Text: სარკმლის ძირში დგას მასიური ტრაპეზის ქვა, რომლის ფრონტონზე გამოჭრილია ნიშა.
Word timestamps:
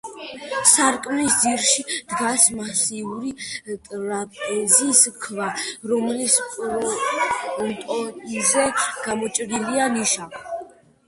სარკმლის 0.67 1.33
ძირში 1.41 1.83
დგას 2.13 2.45
მასიური 2.59 3.33
ტრაპეზის 3.89 5.03
ქვა, 5.27 5.51
რომლის 5.93 6.39
ფრონტონზე 6.55 8.67
გამოჭრილია 9.05 9.89
ნიშა. 10.01 10.29